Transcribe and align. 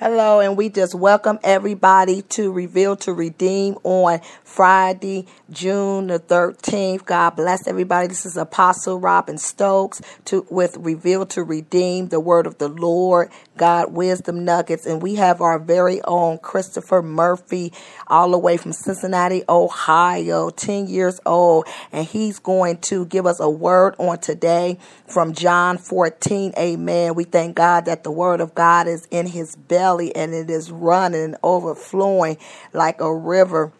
Hello, 0.00 0.40
and 0.40 0.56
we 0.56 0.70
just 0.70 0.94
welcome 0.94 1.38
everybody 1.44 2.22
to 2.22 2.50
Reveal 2.50 2.96
to 2.96 3.12
Redeem 3.12 3.76
on 3.84 4.22
Friday, 4.42 5.26
June 5.50 6.06
the 6.06 6.18
13th. 6.18 7.04
God 7.04 7.36
bless 7.36 7.68
everybody. 7.68 8.08
This 8.08 8.24
is 8.24 8.38
Apostle 8.38 8.98
Robin 8.98 9.36
Stokes 9.36 10.00
to 10.24 10.46
with 10.48 10.78
Reveal 10.78 11.26
to 11.26 11.44
Redeem, 11.44 12.08
the 12.08 12.18
word 12.18 12.46
of 12.46 12.56
the 12.56 12.68
Lord, 12.68 13.30
God 13.60 13.92
wisdom 13.92 14.42
nuggets, 14.46 14.86
and 14.86 15.02
we 15.02 15.16
have 15.16 15.42
our 15.42 15.58
very 15.58 16.00
own 16.04 16.38
Christopher 16.38 17.02
Murphy 17.02 17.74
all 18.06 18.30
the 18.30 18.38
way 18.38 18.56
from 18.56 18.72
Cincinnati, 18.72 19.42
Ohio, 19.50 20.48
10 20.48 20.88
years 20.88 21.20
old, 21.26 21.66
and 21.92 22.06
he's 22.06 22.38
going 22.38 22.78
to 22.78 23.04
give 23.04 23.26
us 23.26 23.38
a 23.38 23.50
word 23.50 23.96
on 23.98 24.18
today 24.18 24.78
from 25.06 25.34
John 25.34 25.76
14. 25.76 26.54
Amen. 26.56 27.14
We 27.14 27.24
thank 27.24 27.54
God 27.54 27.84
that 27.84 28.02
the 28.02 28.10
word 28.10 28.40
of 28.40 28.54
God 28.54 28.88
is 28.88 29.06
in 29.10 29.26
his 29.26 29.56
belly 29.56 30.16
and 30.16 30.32
it 30.32 30.48
is 30.48 30.70
running, 30.72 31.34
overflowing 31.42 32.38
like 32.72 33.02
a 33.02 33.14
river 33.14 33.74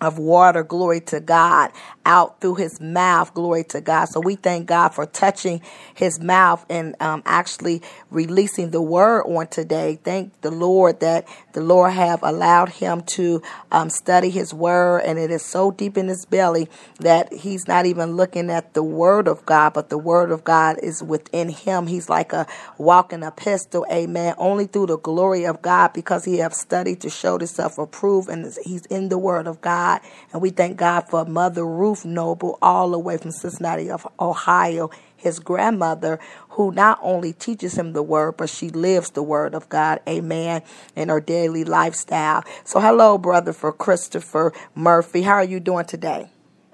of 0.00 0.18
water, 0.18 0.62
glory 0.62 1.00
to 1.00 1.20
God, 1.20 1.72
out 2.08 2.40
through 2.40 2.56
his 2.56 2.80
mouth, 2.80 3.34
glory 3.34 3.62
to 3.64 3.80
God. 3.82 4.06
So 4.06 4.18
we 4.18 4.34
thank 4.34 4.66
God 4.66 4.88
for 4.88 5.06
touching 5.06 5.60
his 5.94 6.20
mouth 6.20 6.64
and 6.70 6.96
um, 7.00 7.22
actually 7.26 7.82
releasing 8.10 8.70
the 8.70 8.82
word 8.82 9.24
on 9.24 9.46
today. 9.48 10.00
Thank 10.02 10.40
the 10.40 10.50
Lord 10.50 11.00
that 11.00 11.28
the 11.52 11.60
Lord 11.60 11.92
have 11.92 12.22
allowed 12.22 12.70
him 12.70 13.02
to 13.02 13.42
um, 13.70 13.90
study 13.90 14.30
his 14.30 14.54
word, 14.54 15.00
and 15.00 15.18
it 15.18 15.30
is 15.30 15.44
so 15.44 15.70
deep 15.70 15.98
in 15.98 16.08
his 16.08 16.24
belly 16.24 16.68
that 17.00 17.32
he's 17.32 17.68
not 17.68 17.84
even 17.86 18.16
looking 18.16 18.50
at 18.50 18.72
the 18.74 18.82
word 18.82 19.28
of 19.28 19.44
God, 19.44 19.74
but 19.74 19.90
the 19.90 19.98
word 19.98 20.32
of 20.32 20.44
God 20.44 20.78
is 20.82 21.02
within 21.02 21.50
him. 21.50 21.86
He's 21.86 22.08
like 22.08 22.32
a 22.32 22.46
walking 22.78 23.22
epistle, 23.22 23.84
amen, 23.92 24.34
only 24.38 24.66
through 24.66 24.86
the 24.86 24.98
glory 24.98 25.44
of 25.44 25.60
God 25.60 25.92
because 25.92 26.24
he 26.24 26.38
have 26.38 26.54
studied 26.54 27.02
to 27.02 27.10
show 27.10 27.38
himself 27.38 27.78
approved, 27.78 28.30
and 28.30 28.50
he's 28.64 28.86
in 28.86 29.10
the 29.10 29.18
word 29.18 29.46
of 29.46 29.60
God. 29.60 29.68
God. 29.68 30.00
And 30.32 30.42
we 30.42 30.50
thank 30.50 30.76
God 30.76 31.08
for 31.08 31.24
Mother 31.24 31.66
Ruth 31.66 31.97
Noble, 32.04 32.58
all 32.62 32.90
the 32.90 32.98
way 32.98 33.16
from 33.16 33.30
Cincinnati, 33.30 33.90
of 33.90 34.06
Ohio, 34.20 34.90
his 35.16 35.38
grandmother, 35.38 36.18
who 36.50 36.72
not 36.72 36.98
only 37.02 37.32
teaches 37.32 37.78
him 37.78 37.92
the 37.92 38.02
word, 38.02 38.36
but 38.36 38.48
she 38.48 38.68
lives 38.70 39.10
the 39.10 39.22
word 39.22 39.54
of 39.54 39.68
God. 39.68 40.00
Amen. 40.08 40.62
In 40.96 41.08
her 41.08 41.20
daily 41.20 41.64
lifestyle. 41.64 42.44
So, 42.64 42.80
hello, 42.80 43.18
brother, 43.18 43.52
for 43.52 43.72
Christopher 43.72 44.52
Murphy. 44.74 45.22
How 45.22 45.34
are 45.34 45.44
you 45.44 45.60
doing 45.60 45.86
today? 45.86 46.30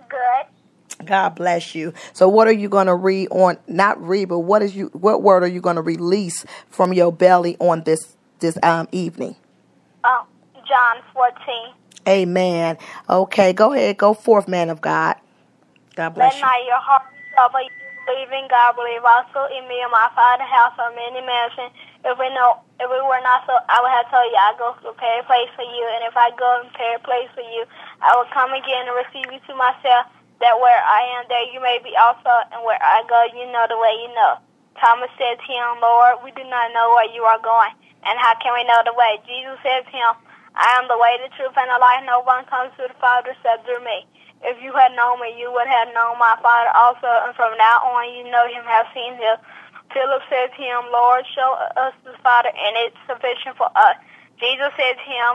Good. 0.09 1.07
God 1.07 1.31
bless 1.31 1.75
you. 1.75 1.93
So 2.13 2.29
what 2.29 2.47
are 2.47 2.53
you 2.53 2.69
going 2.69 2.87
to 2.87 2.95
read 2.95 3.29
on 3.31 3.59
not 3.67 4.01
read 4.01 4.29
but 4.29 4.41
what 4.41 4.63
is 4.63 4.77
you 4.77 4.87
what 4.93 5.23
word 5.23 5.43
are 5.43 5.49
you 5.49 5.61
going 5.61 5.77
to 5.77 5.83
release 5.83 6.45
from 6.71 6.93
your 6.93 7.13
belly 7.13 7.57
on 7.59 7.83
this 7.83 8.17
this 8.41 8.57
um 8.63 8.89
evening? 8.93 9.37
Um 10.05 10.27
John 10.67 11.03
14 11.13 11.75
Amen. 12.09 12.77
Okay, 13.09 13.53
go 13.53 13.73
ahead. 13.73 13.97
Go 13.97 14.15
forth, 14.15 14.47
man 14.49 14.69
of 14.69 14.81
God. 14.81 15.17
God 15.97 16.11
bless 16.15 16.35
Let 16.35 16.41
not 16.41 16.65
your 16.67 16.83
heart 16.83 17.09
be 17.09 17.23
troubled. 17.33 17.71
Believe 18.05 18.33
in 18.37 18.45
God. 18.53 18.77
Believe 18.77 19.01
also 19.01 19.49
in 19.49 19.65
me 19.65 19.81
and 19.81 19.89
my 19.89 20.13
Father's 20.13 20.51
house 20.51 20.77
are 20.77 20.93
many 20.93 21.25
mansions. 21.25 21.73
If 22.05 22.21
we 22.21 22.29
know, 22.37 22.61
if 22.77 22.85
we 22.93 23.01
were 23.01 23.25
not 23.25 23.49
so, 23.49 23.57
I 23.57 23.81
would 23.81 23.95
have 23.95 24.13
told 24.13 24.29
you 24.29 24.37
I 24.37 24.53
go 24.61 24.77
to 24.77 24.93
prepare 24.93 25.25
a 25.25 25.25
place 25.25 25.49
for 25.57 25.65
you. 25.65 25.85
And 25.97 26.05
if 26.05 26.13
I 26.13 26.29
go 26.37 26.61
and 26.61 26.69
prepare 26.69 27.01
a 27.01 27.05
place 27.07 27.33
for 27.33 27.47
you, 27.47 27.65
I 28.05 28.13
will 28.13 28.29
come 28.29 28.53
again 28.53 28.85
and 28.85 28.97
receive 29.01 29.33
you 29.33 29.41
to 29.49 29.55
myself. 29.57 30.13
That 30.45 30.61
where 30.61 30.83
I 30.85 31.17
am, 31.17 31.25
there 31.33 31.49
you 31.49 31.63
may 31.63 31.81
be 31.81 31.97
also, 31.97 32.29
and 32.53 32.61
where 32.69 32.77
I 32.83 33.01
go, 33.09 33.25
you 33.33 33.49
know 33.49 33.65
the 33.65 33.81
way 33.81 33.97
you 34.05 34.13
know. 34.13 34.37
Thomas 34.77 35.09
said 35.17 35.41
to 35.41 35.47
him, 35.47 35.81
Lord, 35.81 36.21
we 36.21 36.35
do 36.37 36.45
not 36.45 36.75
know 36.75 36.93
where 36.93 37.09
you 37.09 37.23
are 37.23 37.41
going, 37.41 37.73
and 38.03 38.19
how 38.19 38.35
can 38.43 38.53
we 38.53 38.67
know 38.67 38.83
the 38.85 38.93
way? 38.93 39.23
Jesus 39.25 39.57
said 39.63 39.87
to 39.87 39.95
him, 39.95 40.13
I 40.55 40.79
am 40.79 40.87
the 40.87 40.99
way, 40.99 41.19
the 41.19 41.31
truth, 41.35 41.55
and 41.59 41.71
the 41.71 41.79
life. 41.83 42.07
No 42.07 42.23
one 42.23 42.47
comes 42.47 42.71
to 42.79 42.87
the 42.87 42.99
Father 43.03 43.35
except 43.35 43.67
through 43.67 43.83
me. 43.83 44.07
If 44.47 44.61
you 44.63 44.71
had 44.77 44.95
known 44.95 45.19
me, 45.19 45.35
you 45.35 45.51
would 45.51 45.67
have 45.67 45.91
known 45.95 46.19
my 46.21 46.37
Father 46.39 46.71
also, 46.75 47.11
and 47.27 47.35
from 47.35 47.57
now 47.59 47.83
on 47.91 48.07
you 48.15 48.29
know 48.31 48.47
him, 48.47 48.63
have 48.69 48.87
seen 48.95 49.17
him. 49.19 49.37
Philip 49.91 50.23
said 50.31 50.53
to 50.55 50.61
him, 50.63 50.91
Lord, 50.93 51.25
show 51.35 51.51
us 51.79 51.95
the 52.05 52.15
Father, 52.23 52.51
and 52.51 52.73
it's 52.87 52.99
sufficient 53.09 53.57
for 53.59 53.71
us. 53.75 53.97
Jesus 54.39 54.71
said 54.79 54.95
to 54.99 55.07
him, 55.07 55.35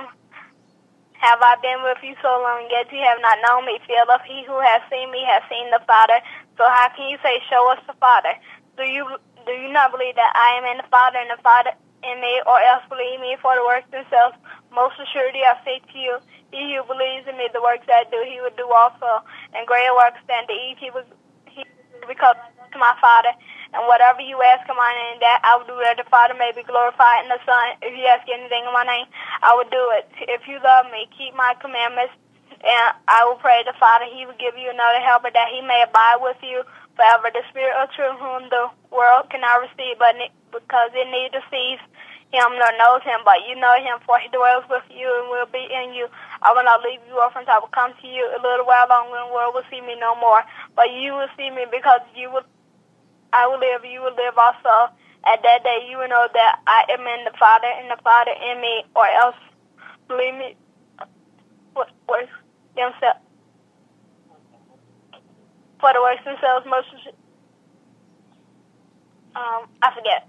Have 1.19 1.41
I 1.41 1.55
been 1.63 1.83
with 1.83 1.99
you 2.03 2.15
so 2.21 2.31
long, 2.39 2.67
yet 2.71 2.91
you 2.91 3.01
have 3.03 3.19
not 3.19 3.39
known 3.43 3.65
me, 3.65 3.79
Philip? 3.87 4.23
He 4.27 4.45
who 4.47 4.59
has 4.59 4.81
seen 4.91 5.11
me 5.11 5.23
has 5.27 5.43
seen 5.49 5.71
the 5.71 5.81
Father. 5.87 6.19
So 6.55 6.63
how 6.67 6.91
can 6.95 7.09
you 7.09 7.17
say, 7.23 7.41
Show 7.49 7.71
us 7.71 7.81
the 7.87 7.97
Father? 7.99 8.35
Do 8.77 8.83
you 8.87 9.03
do 9.45 9.51
you 9.57 9.71
not 9.73 9.91
believe 9.91 10.15
that 10.15 10.31
I 10.35 10.59
am 10.61 10.65
in 10.69 10.77
the 10.77 10.89
Father, 10.91 11.17
and 11.17 11.31
the 11.33 11.41
Father 11.41 11.71
in 12.03 12.15
me, 12.21 12.41
or 12.45 12.59
else 12.59 12.83
believe 12.87 13.19
me 13.19 13.35
for 13.41 13.55
the 13.55 13.63
works 13.63 13.89
themselves. 13.91 14.37
Most 14.71 14.95
assuredly 14.99 15.43
I 15.43 15.57
say 15.65 15.79
to 15.79 15.97
you, 15.97 16.17
he 16.51 16.75
who 16.75 16.83
believes 16.87 17.27
in 17.27 17.37
me, 17.37 17.49
the 17.53 17.61
works 17.61 17.85
I 17.89 18.05
do, 18.09 18.21
he 18.25 18.41
will 18.41 18.55
do 18.57 18.65
also, 18.69 19.21
and 19.53 19.67
greater 19.67 19.93
works 19.93 20.21
than 20.25 20.45
these 20.49 20.77
he 20.79 20.89
will, 20.89 21.05
he 21.45 21.65
because 22.07 22.35
to 22.71 22.77
my 22.77 22.93
Father. 23.01 23.33
And 23.73 23.85
whatever 23.85 24.21
you 24.21 24.41
ask 24.41 24.65
in 24.65 24.73
my 24.73 24.89
name, 24.97 25.21
that 25.21 25.45
I 25.45 25.53
will 25.53 25.69
do 25.69 25.77
that 25.85 25.97
the 26.01 26.09
Father 26.09 26.33
may 26.33 26.49
be 26.57 26.65
glorified 26.65 27.21
in 27.21 27.29
the 27.29 27.37
Son. 27.45 27.77
If 27.85 27.93
you 27.93 28.05
ask 28.09 28.25
anything 28.25 28.65
in 28.65 28.73
my 28.73 28.81
name, 28.81 29.05
I 29.45 29.53
will 29.53 29.69
do 29.69 29.83
it. 29.93 30.09
If 30.25 30.49
you 30.49 30.57
love 30.57 30.89
me, 30.89 31.05
keep 31.13 31.37
my 31.37 31.53
commandments, 31.61 32.17
and 32.49 32.97
I 33.07 33.25
will 33.29 33.37
pray 33.37 33.61
the 33.61 33.77
Father, 33.77 34.09
he 34.09 34.25
will 34.25 34.37
give 34.41 34.57
you 34.57 34.73
another 34.73 34.99
helper 35.05 35.29
that 35.29 35.53
he 35.53 35.61
may 35.61 35.85
abide 35.85 36.17
with 36.19 36.41
you 36.41 36.65
forever. 36.99 37.31
The 37.31 37.47
Spirit 37.47 37.71
of 37.79 37.87
truth 37.95 38.19
whom 38.19 38.51
the 38.51 38.67
world 38.91 39.31
cannot 39.31 39.63
receive, 39.63 39.95
but 39.95 40.19
because 40.51 40.91
it 40.91 41.07
neither 41.07 41.39
sees 41.47 41.79
him 42.35 42.59
nor 42.59 42.69
knows 42.77 43.01
him, 43.07 43.23
but 43.25 43.41
you 43.47 43.55
know 43.55 43.73
him, 43.79 43.97
for 44.05 44.19
he 44.19 44.27
dwells 44.29 44.67
with 44.69 44.83
you 44.91 45.07
and 45.07 45.31
will 45.31 45.49
be 45.49 45.63
in 45.65 45.95
you. 45.95 46.11
I 46.43 46.53
will 46.53 46.67
not 46.67 46.83
leave 46.83 46.99
you 47.07 47.17
orphans. 47.17 47.47
I 47.49 47.57
will 47.57 47.73
come 47.73 47.95
to 47.95 48.07
you 48.07 48.21
a 48.35 48.39
little 48.43 48.67
while 48.67 48.85
longer, 48.85 49.17
and 49.17 49.31
the 49.31 49.33
world 49.33 49.55
will 49.55 49.65
see 49.71 49.81
me 49.81 49.95
no 49.97 50.13
more. 50.19 50.43
But 50.75 50.91
you 50.91 51.15
will 51.15 51.31
see 51.39 51.49
me 51.49 51.65
because 51.71 52.03
you 52.13 52.29
will. 52.29 52.45
I 53.33 53.47
will 53.47 53.57
live. 53.59 53.81
You 53.85 54.01
will 54.01 54.13
live 54.13 54.37
also. 54.37 54.93
At 55.25 55.41
that 55.43 55.63
day, 55.63 55.87
you 55.89 55.97
will 55.97 56.07
know 56.07 56.27
that 56.33 56.59
I 56.67 56.85
am 56.93 57.01
in 57.01 57.25
the 57.25 57.35
Father, 57.37 57.67
and 57.67 57.89
the 57.89 58.01
Father 58.03 58.31
in 58.31 58.61
me, 58.61 58.85
or 58.95 59.07
else 59.07 59.35
believe 60.07 60.35
me. 60.35 60.55
What 61.73 61.89
works 62.07 62.33
themselves? 62.75 63.25
For 65.79 65.91
the 65.93 66.01
works 66.01 66.23
themselves, 66.25 66.65
most. 66.67 66.87
Um, 69.35 69.67
I 69.81 69.93
forget. 69.95 70.27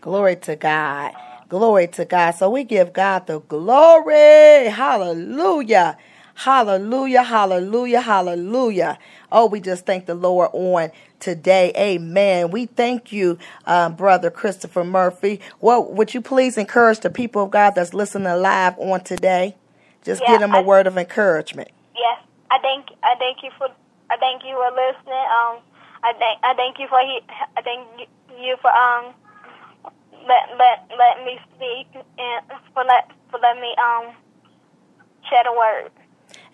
Glory 0.00 0.36
to 0.36 0.56
God. 0.56 1.12
Glory 1.48 1.88
to 1.88 2.04
God. 2.04 2.32
So 2.32 2.50
we 2.50 2.64
give 2.64 2.92
God 2.92 3.26
the 3.26 3.40
glory. 3.40 4.68
Hallelujah. 4.70 5.98
Hallelujah. 6.34 7.22
Hallelujah. 7.24 8.00
Hallelujah. 8.00 8.98
Oh, 9.32 9.46
we 9.46 9.60
just 9.60 9.86
thank 9.86 10.06
the 10.06 10.14
Lord 10.14 10.50
on 10.52 10.90
today. 11.20 11.72
Amen. 11.76 12.50
We 12.50 12.66
thank 12.66 13.12
you, 13.12 13.38
um, 13.66 13.96
Brother 13.96 14.30
Christopher 14.30 14.84
Murphy. 14.84 15.40
Well, 15.60 15.84
would 15.92 16.14
you 16.14 16.20
please 16.22 16.58
encourage 16.58 17.00
the 17.00 17.10
people 17.10 17.44
of 17.44 17.50
God 17.50 17.74
that's 17.74 17.94
listening 17.94 18.32
live 18.42 18.78
on 18.78 19.02
today? 19.04 19.56
Just 20.04 20.22
Yeah, 20.22 20.32
give 20.32 20.40
them 20.40 20.54
a 20.54 20.58
I- 20.58 20.62
word 20.62 20.86
of 20.86 20.96
encouragement. 20.98 21.70
Yes, 21.96 22.20
I 22.50 22.58
thank 22.60 22.86
I 23.02 23.16
thank 23.18 23.42
you 23.42 23.50
for 23.58 23.68
I 24.10 24.16
thank 24.16 24.42
you 24.44 24.54
for 24.54 24.70
listening. 24.70 25.26
Um, 25.32 25.58
I 26.02 26.12
thank 26.18 26.38
I 26.42 26.54
thank 26.54 26.78
you 26.78 26.86
for 26.88 27.00
he 27.00 27.20
I 27.56 27.62
thank 27.62 28.08
you 28.40 28.56
for 28.60 28.70
um 28.70 29.14
let 30.26 30.56
let 30.58 30.90
let 30.96 31.24
me 31.24 31.38
speak 31.54 31.88
and 32.18 32.44
for 32.74 32.84
let 32.84 33.10
for 33.30 33.40
let 33.40 33.56
me 33.60 33.74
um 33.78 34.14
share 35.28 35.44
a 35.46 35.52
word. 35.52 35.90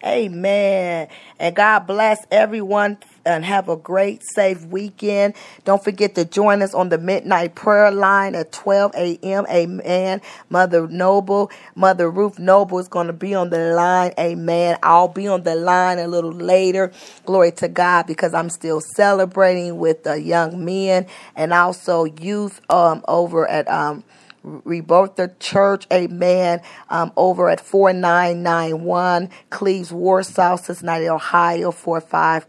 Amen. 0.04 1.08
And 1.38 1.56
God 1.56 1.86
bless 1.86 2.26
everyone 2.30 2.98
and 3.24 3.44
have 3.44 3.68
a 3.68 3.76
great, 3.76 4.22
safe 4.34 4.64
weekend. 4.66 5.34
Don't 5.64 5.82
forget 5.82 6.14
to 6.16 6.24
join 6.24 6.62
us 6.62 6.74
on 6.74 6.88
the 6.88 6.98
midnight 6.98 7.54
prayer 7.54 7.90
line 7.90 8.34
at 8.34 8.52
12 8.52 8.92
a.m. 8.94 9.46
Amen. 9.50 10.20
Mother 10.50 10.88
Noble, 10.88 11.50
Mother 11.74 12.10
Ruth 12.10 12.38
Noble 12.38 12.78
is 12.78 12.88
going 12.88 13.06
to 13.06 13.12
be 13.12 13.34
on 13.34 13.50
the 13.50 13.74
line. 13.74 14.12
Amen. 14.18 14.78
I'll 14.82 15.08
be 15.08 15.28
on 15.28 15.42
the 15.42 15.54
line 15.54 15.98
a 15.98 16.08
little 16.08 16.32
later. 16.32 16.92
Glory 17.24 17.52
to 17.52 17.68
God 17.68 18.06
because 18.06 18.34
I'm 18.34 18.50
still 18.50 18.80
celebrating 18.80 19.78
with 19.78 20.04
the 20.04 20.20
young 20.20 20.64
men 20.64 21.06
and 21.34 21.52
also 21.52 22.04
youth 22.04 22.60
um, 22.70 23.04
over 23.08 23.48
at 23.48 23.68
um, 23.68 24.04
Rebirth 24.44 25.38
Church, 25.38 25.86
amen, 25.92 26.60
um, 26.90 27.12
over 27.16 27.48
at 27.48 27.60
4991 27.60 29.30
Cleves, 29.48 29.90
Warsaw, 29.90 30.56
Cincinnati, 30.56 31.08
Ohio, 31.08 31.70
45 31.70 32.46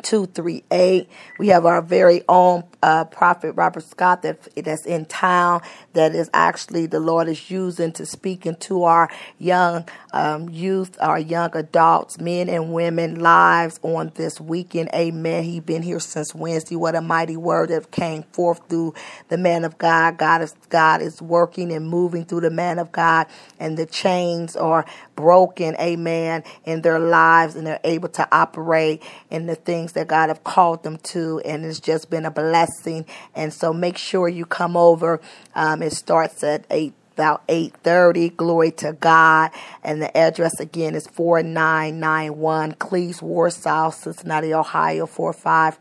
238. 0.00 1.08
We 1.38 1.48
have 1.48 1.66
our 1.66 1.82
very 1.82 2.22
own 2.28 2.64
uh, 2.82 3.04
prophet 3.04 3.52
Robert 3.52 3.84
Scott 3.84 4.22
that 4.22 4.48
that's 4.56 4.86
in 4.86 5.04
town. 5.04 5.62
That 5.92 6.14
is 6.14 6.30
actually 6.32 6.86
the 6.86 7.00
Lord 7.00 7.28
is 7.28 7.50
using 7.50 7.92
to 7.92 8.06
speak 8.06 8.46
into 8.46 8.84
our 8.84 9.10
young 9.38 9.86
um, 10.12 10.48
youth, 10.48 10.96
our 11.00 11.18
young 11.18 11.54
adults, 11.54 12.18
men 12.18 12.48
and 12.48 12.72
women 12.72 13.20
lives 13.20 13.78
on 13.82 14.12
this 14.14 14.40
weekend. 14.40 14.88
Amen. 14.94 15.44
He 15.44 15.60
been 15.60 15.82
here 15.82 16.00
since 16.00 16.34
Wednesday. 16.34 16.76
What 16.76 16.94
a 16.94 17.00
mighty 17.00 17.36
word 17.36 17.68
that 17.68 17.90
came 17.90 18.22
forth 18.24 18.60
through 18.68 18.94
the 19.28 19.38
man 19.38 19.64
of 19.64 19.78
God. 19.78 20.16
God 20.16 20.42
is 20.42 20.54
God 20.70 21.02
is 21.02 21.20
working 21.20 21.72
and 21.72 21.86
moving 21.86 22.24
through 22.24 22.40
the 22.40 22.50
man 22.50 22.78
of 22.78 22.92
God, 22.92 23.26
and 23.60 23.76
the 23.76 23.86
chains 23.86 24.56
are 24.56 24.86
broken. 25.16 25.76
Amen. 25.78 26.44
In 26.64 26.82
their 26.82 26.98
lives, 26.98 27.54
and 27.56 27.66
they're 27.66 27.80
able 27.84 28.08
to 28.10 28.28
operate 28.32 29.02
in 29.30 29.46
the 29.46 29.54
things 29.54 29.81
that 29.92 30.06
God 30.06 30.28
have 30.28 30.44
called 30.44 30.84
them 30.84 30.98
to, 30.98 31.40
and 31.44 31.64
it's 31.64 31.80
just 31.80 32.08
been 32.08 32.24
a 32.24 32.30
blessing. 32.30 33.04
And 33.34 33.52
so 33.52 33.72
make 33.72 33.98
sure 33.98 34.28
you 34.28 34.46
come 34.46 34.76
over. 34.76 35.20
Um, 35.54 35.82
it 35.82 35.92
starts 35.92 36.44
at 36.44 36.64
8 36.70 36.94
about 37.14 37.46
8.30 37.46 38.34
glory 38.38 38.70
to 38.70 38.94
god 38.94 39.50
and 39.84 40.00
the 40.00 40.16
address 40.16 40.58
again 40.58 40.94
is 40.94 41.06
4991 41.08 42.72
cleves 42.72 43.20
warsaw 43.20 43.90
cincinnati 43.90 44.54
ohio 44.54 45.04
45 45.04 45.78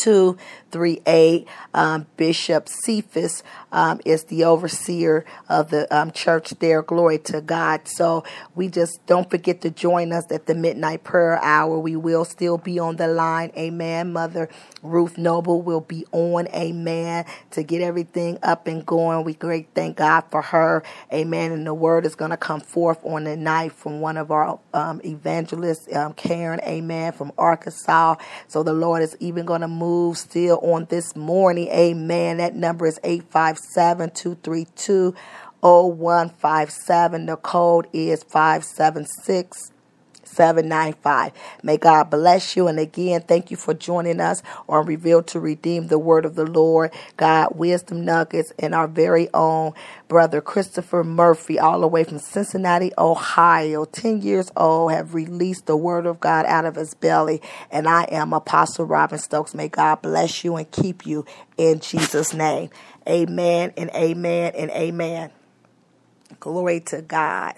238. 0.00 1.46
Um, 1.74 2.06
Bishop 2.16 2.68
Cephas 2.68 3.42
um, 3.70 4.00
is 4.04 4.24
the 4.24 4.44
overseer 4.44 5.24
of 5.48 5.70
the 5.70 5.94
um, 5.94 6.10
church 6.10 6.50
there. 6.60 6.82
Glory 6.82 7.18
to 7.18 7.40
God. 7.40 7.86
So 7.86 8.24
we 8.54 8.68
just 8.68 9.04
don't 9.06 9.30
forget 9.30 9.60
to 9.62 9.70
join 9.70 10.12
us 10.12 10.30
at 10.32 10.46
the 10.46 10.54
midnight 10.54 11.04
prayer 11.04 11.38
hour. 11.42 11.78
We 11.78 11.96
will 11.96 12.24
still 12.24 12.56
be 12.56 12.78
on 12.78 12.96
the 12.96 13.08
line. 13.08 13.52
Amen. 13.56 14.12
Mother 14.12 14.48
Ruth 14.82 15.18
Noble 15.18 15.60
will 15.60 15.80
be 15.80 16.06
on. 16.12 16.48
Amen. 16.48 17.26
To 17.50 17.62
get 17.62 17.82
everything 17.82 18.38
up 18.42 18.66
and 18.66 18.84
going. 18.84 19.24
We 19.24 19.34
great 19.34 19.68
thank 19.74 19.98
God 19.98 20.22
for 20.30 20.42
her. 20.42 20.82
Amen. 21.12 21.52
And 21.52 21.66
the 21.66 21.74
word 21.74 22.06
is 22.06 22.14
going 22.14 22.30
to 22.30 22.36
come 22.36 22.60
forth 22.60 23.04
on 23.04 23.24
the 23.24 23.36
night 23.36 23.72
from 23.72 24.00
one 24.00 24.16
of 24.16 24.30
our 24.30 24.58
um, 24.72 25.00
evangelists, 25.04 25.94
um, 25.94 26.14
Karen. 26.14 26.60
Amen. 26.62 27.12
From 27.12 27.32
Arkansas. 27.36 28.16
So 28.48 28.62
the 28.62 28.72
Lord 28.72 29.02
is 29.02 29.16
even 29.20 29.44
going 29.44 29.60
to 29.60 29.68
move 29.68 29.89
still 30.14 30.58
on 30.62 30.86
this 30.86 31.14
morning. 31.16 31.68
Amen. 31.68 32.38
That 32.38 32.54
number 32.54 32.86
is 32.86 32.98
857 33.04 34.10
232 34.10 35.14
0157. 35.62 37.26
The 37.26 37.36
code 37.36 37.86
is 37.92 38.22
576 38.24 39.72
795. 40.30 41.32
May 41.62 41.76
God 41.76 42.10
bless 42.10 42.56
you. 42.56 42.68
And 42.68 42.78
again, 42.78 43.22
thank 43.22 43.50
you 43.50 43.56
for 43.56 43.74
joining 43.74 44.20
us 44.20 44.42
on 44.68 44.86
Revealed 44.86 45.26
to 45.28 45.40
Redeem 45.40 45.88
the 45.88 45.98
Word 45.98 46.24
of 46.24 46.34
the 46.34 46.46
Lord. 46.46 46.92
God, 47.16 47.56
wisdom 47.56 48.04
nuggets, 48.04 48.52
and 48.58 48.74
our 48.74 48.88
very 48.88 49.28
own 49.34 49.72
brother 50.08 50.40
Christopher 50.40 51.04
Murphy, 51.04 51.58
all 51.58 51.80
the 51.80 51.88
way 51.88 52.04
from 52.04 52.18
Cincinnati, 52.18 52.92
Ohio, 52.98 53.84
10 53.84 54.22
years 54.22 54.50
old, 54.56 54.92
have 54.92 55.14
released 55.14 55.66
the 55.66 55.76
Word 55.76 56.06
of 56.06 56.20
God 56.20 56.46
out 56.46 56.64
of 56.64 56.76
his 56.76 56.94
belly. 56.94 57.42
And 57.70 57.88
I 57.88 58.04
am 58.04 58.32
Apostle 58.32 58.86
Robin 58.86 59.18
Stokes. 59.18 59.54
May 59.54 59.68
God 59.68 60.02
bless 60.02 60.44
you 60.44 60.56
and 60.56 60.70
keep 60.70 61.06
you 61.06 61.24
in 61.56 61.80
Jesus' 61.80 62.34
name. 62.34 62.70
Amen 63.08 63.72
and 63.76 63.90
amen 63.90 64.52
and 64.56 64.70
amen. 64.70 65.30
Glory 66.38 66.80
to 66.80 67.02
God. 67.02 67.54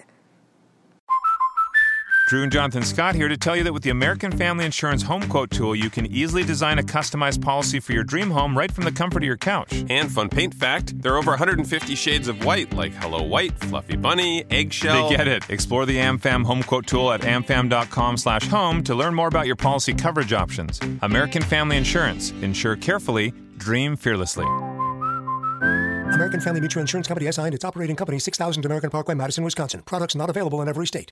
Drew 2.33 2.41
and 2.41 2.51
Jonathan 2.51 2.81
Scott 2.81 3.13
here 3.13 3.27
to 3.27 3.37
tell 3.37 3.55
you 3.55 3.63
that 3.63 3.73
with 3.73 3.83
the 3.83 3.91
American 3.91 4.31
Family 4.31 4.65
Insurance 4.65 5.03
Home 5.03 5.21
Quote 5.29 5.51
tool, 5.51 5.75
you 5.75 5.91
can 5.91 6.07
easily 6.07 6.43
design 6.43 6.79
a 6.79 6.81
customized 6.81 7.43
policy 7.43 7.79
for 7.79 7.93
your 7.93 8.03
dream 8.03 8.31
home 8.31 8.57
right 8.57 8.71
from 8.71 8.85
the 8.85 8.91
comfort 8.91 9.21
of 9.21 9.27
your 9.27 9.37
couch. 9.37 9.85
And 9.87 10.11
fun 10.11 10.29
paint 10.29 10.55
fact 10.55 10.99
there 10.99 11.13
are 11.13 11.19
over 11.19 11.29
150 11.29 11.93
shades 11.93 12.27
of 12.27 12.43
white, 12.43 12.73
like 12.73 12.91
Hello 12.91 13.21
White, 13.21 13.55
Fluffy 13.59 13.97
Bunny, 13.97 14.45
Eggshell. 14.49 15.09
They 15.09 15.15
get 15.15 15.27
it. 15.27 15.47
Explore 15.47 15.85
the 15.85 15.97
AmFam 15.97 16.43
Home 16.43 16.63
Quote 16.63 16.87
tool 16.87 17.11
at 17.11 17.21
amfam.com 17.21 18.17
slash 18.17 18.47
home 18.47 18.83
to 18.85 18.95
learn 18.95 19.13
more 19.13 19.27
about 19.27 19.45
your 19.45 19.55
policy 19.55 19.93
coverage 19.93 20.33
options. 20.33 20.79
American 21.03 21.43
Family 21.43 21.77
Insurance. 21.77 22.31
Insure 22.41 22.75
carefully, 22.75 23.31
dream 23.57 23.95
fearlessly. 23.95 24.47
American 26.15 26.41
Family 26.41 26.61
Mutual 26.61 26.81
Insurance 26.81 27.07
Company 27.07 27.31
SI 27.31 27.41
and 27.43 27.53
its 27.53 27.65
operating 27.65 27.95
company 27.95 28.17
6000 28.17 28.65
American 28.65 28.89
Parkway, 28.89 29.13
Madison, 29.13 29.43
Wisconsin. 29.43 29.81
Products 29.83 30.15
not 30.15 30.29
available 30.29 30.61
in 30.61 30.67
every 30.67 30.87
state. 30.87 31.11